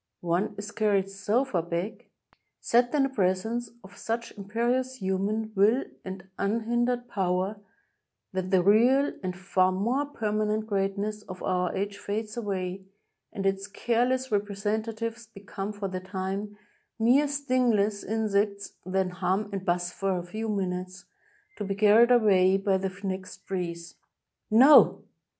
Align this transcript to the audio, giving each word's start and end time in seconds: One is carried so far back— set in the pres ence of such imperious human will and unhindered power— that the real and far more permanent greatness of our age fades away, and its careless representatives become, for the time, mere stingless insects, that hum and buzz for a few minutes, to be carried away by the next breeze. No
One 0.25 0.55
is 0.57 0.71
carried 0.71 1.11
so 1.11 1.45
far 1.45 1.61
back— 1.61 2.07
set 2.69 2.91
in 2.95 3.03
the 3.03 3.09
pres 3.09 3.45
ence 3.45 3.69
of 3.83 3.95
such 3.97 4.31
imperious 4.35 4.95
human 4.95 5.51
will 5.53 5.83
and 6.03 6.27
unhindered 6.39 7.07
power— 7.07 7.57
that 8.33 8.49
the 8.49 8.63
real 8.63 9.13
and 9.21 9.37
far 9.37 9.71
more 9.71 10.07
permanent 10.07 10.65
greatness 10.65 11.21
of 11.29 11.43
our 11.43 11.71
age 11.75 11.99
fades 11.99 12.35
away, 12.35 12.83
and 13.31 13.45
its 13.45 13.67
careless 13.67 14.31
representatives 14.31 15.27
become, 15.27 15.71
for 15.71 15.87
the 15.87 15.99
time, 15.99 16.57
mere 16.97 17.27
stingless 17.27 18.03
insects, 18.03 18.73
that 18.83 19.07
hum 19.11 19.49
and 19.51 19.65
buzz 19.67 19.91
for 19.91 20.17
a 20.17 20.23
few 20.25 20.49
minutes, 20.49 21.05
to 21.57 21.63
be 21.63 21.75
carried 21.75 22.09
away 22.09 22.57
by 22.57 22.75
the 22.79 22.89
next 23.03 23.45
breeze. 23.45 23.97
No 24.49 25.03